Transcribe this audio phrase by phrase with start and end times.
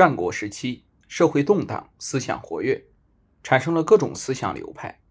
[0.00, 2.86] 战国时期，社会动荡，思想活跃，
[3.42, 5.02] 产生了各种思想流派，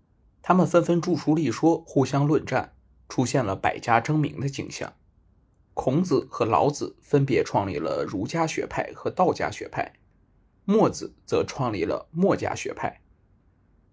[0.41, 2.73] 他们纷纷著书立说，互相论战，
[3.07, 4.91] 出现了百家争鸣的景象。
[5.75, 9.93] 孔子和老子分别创立了儒家学派和道家学派，
[10.65, 13.03] 墨子则创立了墨家学派。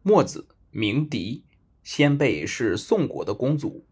[0.01, 1.45] 墨子名狄，
[1.83, 3.85] 先辈是宋国的公族，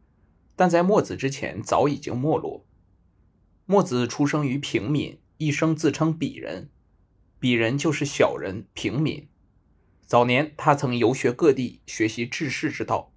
[0.57, 2.65] 但在墨子之前早已经没落。
[3.67, 6.71] 墨子出生于平民，一生自称鄙人。
[7.45, 9.29] 鄙人就是小人、平民。
[10.07, 13.13] 早年他曾游学各地，学习治世之道，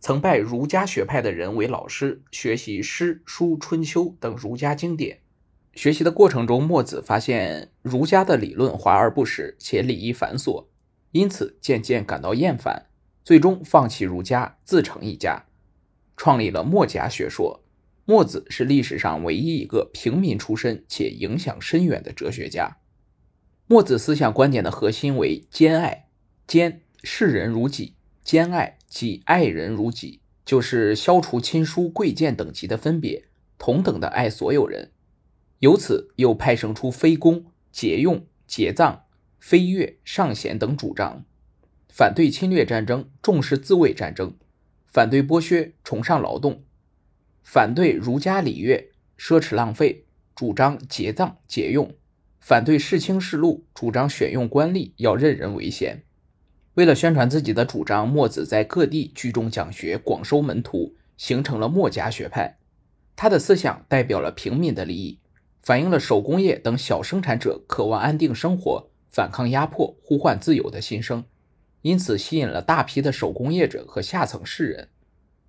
[0.00, 5.20] 曾拜儒家学派的人为老师，学习诗、书、春秋等儒家经典。
[5.72, 10.66] 学习的过程中，墨子发现儒家的理论华而不实，且礼仪繁琐，
[11.12, 12.90] 因此渐渐感到厌烦，
[13.24, 15.46] 最终放弃儒家，自成一家，
[16.18, 17.64] 创立了墨家学说。
[18.04, 22.76] 墨子是历史上唯一一个平民出身且影响深远的哲学家。
[23.70, 26.08] 墨子思想观点的核心为兼爱，
[26.44, 33.26] 兼视人如己，兼爱即爱人如己，就是消除亲疏贵贱等级的分别，
[33.58, 34.90] 同等的爱所有人。
[35.60, 39.04] 由此又派生出非攻、节用、节葬、
[39.38, 41.24] 非乐、尚贤等主张，
[41.88, 44.34] 反对侵略战争，重视自卫战争，
[44.88, 46.64] 反对剥削，崇尚劳动，
[47.44, 51.94] 反对儒家礼乐，奢侈浪费，主张节葬节用。
[52.40, 56.02] 反对世卿世禄，主张选用官吏要任人唯贤。
[56.74, 62.58] 为了宣传自己的主张，墨子在各地聚众讲学，广收门徒，形成了墨家学派。
[63.14, 65.18] 他的思想代表了平民的利益，
[65.62, 71.24] 反映了手工业等小生产者渴望安定生活、反抗压迫、呼唤自由的心声，
[71.82, 74.88] 因此吸引了大批的手工业者和下层士人。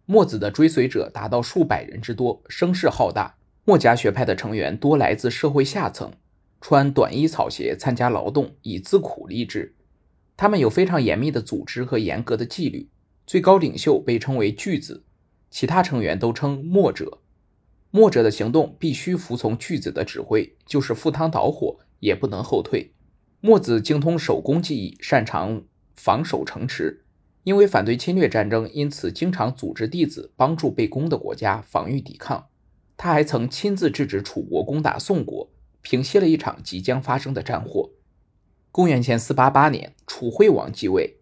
[0.05, 3.37] 墨子的追随者达到数百人之多，声势浩大。
[3.63, 6.11] 墨家学派的成员多来自社会下层。
[6.61, 9.75] 穿短衣草鞋参加劳动，以自苦立志。
[10.37, 12.89] 他们有非常严密的组织和严格的纪律。
[13.27, 15.03] 最高领袖被称为巨子，
[15.49, 17.19] 其他成员都称墨者。
[17.89, 22.93] 墨者的行动必须服从巨子的指挥，就是赴汤蹈火也不能后退。
[23.39, 25.63] 墨子精通手工技艺，擅长
[25.95, 27.03] 防守城池。
[27.43, 32.47] 因为反对侵略战争，因此经常组织弟子帮助被攻的国家防御抵抗。
[32.95, 35.49] 他还曾亲自制止楚国攻打宋国。
[35.81, 37.91] 平息了一场即将发生的战祸。
[38.71, 41.17] 公元前四八八年，楚惠王继位，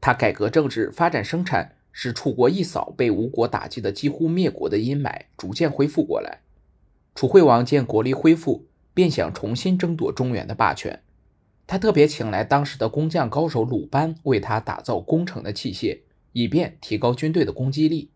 [0.00, 6.40] 他改革政治，发展生产，使楚国一扫被吴国打击的几乎灭国的阴霾，逐渐恢复过来。
[7.14, 11.02] 楚惠王见国力恢复，便想重新争夺中原的霸权。
[11.66, 16.00] 他特别请来当时的工匠高手鲁班，为他打造攻城的器械，
[16.32, 18.10] 以便提高军队的攻击力。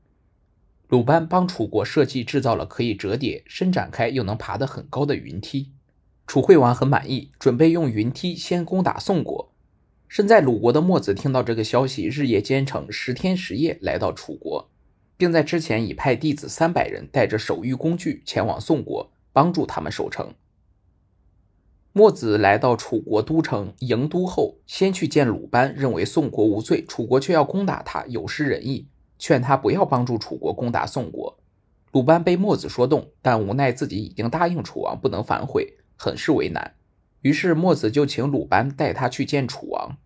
[0.88, 5.72] 鲁班帮楚国设计制造了可以折叠、伸展开又能爬得很高的云梯。
[6.26, 9.52] 楚惠王很满意，准备用云梯先攻打宋国。
[10.08, 14.70] 身在鲁国的墨子听到这个消息，日夜兼程，十天十夜来到楚国，
[15.16, 20.34] 并在之前已派弟子三百人带着手谕工具前往宋国，帮助他们守城。
[21.94, 28.86] 墨子来到楚国都城营都后，先去见鲁班，认为宋国无罪，楚国却要攻打他，有失仁义，
[29.18, 31.38] 劝他不要帮助楚国攻打宋国。
[31.92, 35.76] 鲁班被墨子说动，但无奈自己已经答应楚王，不能反悔。
[36.02, 36.74] 很是为难，
[37.20, 39.96] 于是墨子就请鲁班带他去见楚王。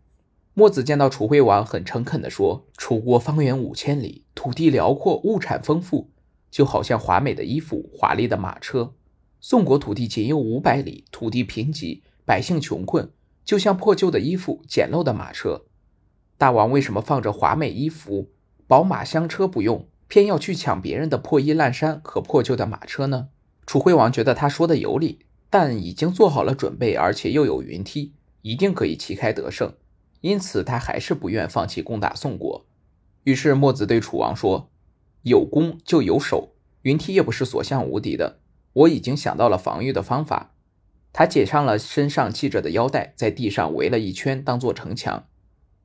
[0.53, 6.11] 墨子见到楚惠王，很诚恳地说：“楚国方圆五千里，土地辽阔，物产丰富，
[6.51, 8.93] 就好像华美的衣服、华丽的马车；
[9.41, 13.11] 宋国土地仅有五百里，土地贫瘠，百姓穷困，
[13.43, 15.65] 就像破旧的衣服、简陋的马车。
[16.37, 18.29] 大王为什么放着华美衣服、
[18.67, 23.29] 宝马香车不用，偏要去抢别人的破衣烂衫和破旧的马车呢？”
[23.65, 25.21] 楚惠王觉得他说的有理。
[25.49, 28.13] 但已经做好了准备，而且又有云梯，
[28.43, 29.73] 一定可以旗开得胜。
[30.21, 32.67] 因此，他还是不愿放弃攻打宋国。
[33.25, 34.71] 于是，墨子对楚王说
[35.23, 38.41] ：“有攻就有守，云梯也不是所向无敌的。
[38.73, 40.55] 我已经想到了防御的方法。”
[41.13, 45.27] 他解上了身上系着的腰带，在地上围了一圈，当做城墙，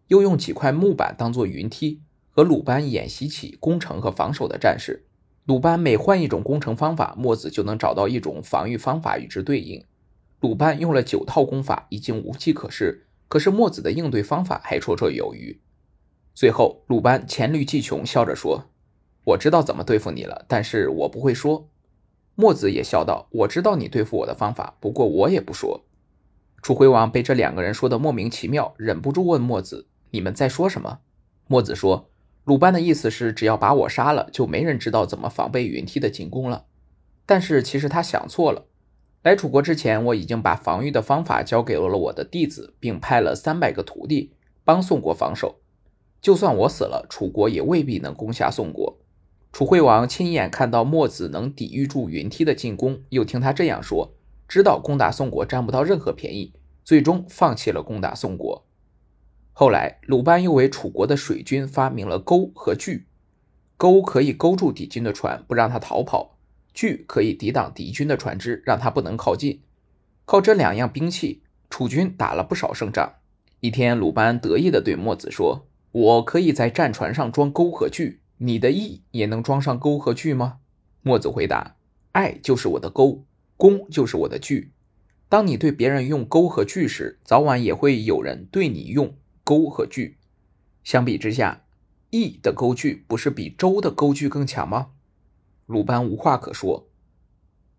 [0.07, 5.05] 又用几块木板当做云梯，和鲁班演习起攻城和防守的战事。
[5.51, 9.83] 鲁班每换一种攻城方法，墨子就能找到一种防御方法与之对应。
[10.39, 13.05] 鲁班用了九套攻法，已经无计可施。
[13.27, 15.59] 可是墨子的应对方法还绰绰有余。
[16.33, 18.69] 最后，鲁班黔驴技穷，笑着说
[19.27, 21.67] ：“我知道怎么对付你了，但是我不会说。”
[22.35, 25.83] 墨子也笑道：“我知道你对付我的方法，不过我也不说。”
[26.63, 30.99] 楚惠王被这两个人说的莫名其妙，忍不住问墨子：“你们在说什么？”
[31.47, 32.10] 墨子说。
[32.43, 36.65] 鲁班的意思是，只要把我杀了，就没人知道怎么防备云梯的进攻了。
[37.25, 38.65] 但是其实他想错了。
[39.21, 44.33] 来楚国之前，我已经把防御的方法交给了我的弟子，并派了三百个徒弟
[44.63, 45.59] 帮宋国防守。
[46.19, 48.97] 就算我死了，楚国也未必能攻下宋国。
[49.51, 54.15] 楚惠王亲眼看到墨子能抵御住云梯的进攻，又听他这样说，
[54.47, 56.53] 知道攻打宋国占不到任何便宜，
[56.83, 58.65] 最终放弃了攻打宋国。
[59.53, 63.05] 后来，鲁班又为楚国的水军发明了钩和锯，
[63.77, 66.37] 钩可以勾住敌军的船，不让他逃跑。
[66.73, 69.61] 锯可以抵挡敌军的船只，让他不能靠近。
[70.25, 73.15] 靠这两样兵器，楚军打了不少胜仗。
[73.59, 80.59] 一天，鲁班得意地对墨子说：“我可以在战船上装钩和锯，你的翼也能装上钩和锯吗？”
[81.03, 81.75] 墨子回答
[82.13, 83.25] ：“爱就是我的钩，
[83.57, 84.71] 弓就是我的锯。
[85.27, 89.13] 当你对别人用钩和锯时，早晚也会有人对你用
[89.51, 90.17] 钩和锯。
[90.81, 91.65] 相比之下，
[92.09, 94.91] 翼的钩具不是比周的钩具更强吗？”
[95.67, 96.89] 鲁班无话可说。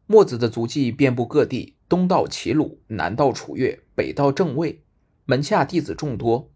[0.04, 4.82] 墨子的足迹遍布各地，东到齐鲁，南到楚越，北到郑卫，
[5.24, 6.50] 门下弟子众多。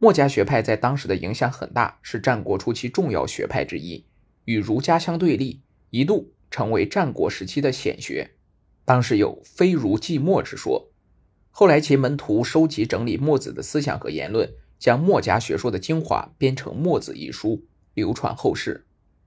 [0.00, 4.04] 墨家学派在当时的影响很大，是战国初期重要学派之一，
[4.46, 8.32] 与儒家相对立，一度成为战国时期的显学。
[8.84, 10.89] 当时有“非儒即墨”之说。
[11.50, 18.86] 后来其门徒收集整理墨子的思想和言论，将墨家学说的精华编成《墨子》一书，流传后世。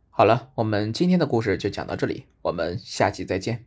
[0.09, 3.65] 好了，我们今天的故事就讲到这里，我们下期再见。